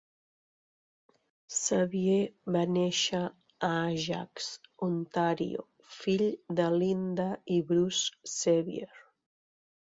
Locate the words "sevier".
1.57-2.55, 8.41-8.93